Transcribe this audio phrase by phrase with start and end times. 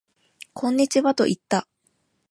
[0.53, 1.67] こんにちはと言った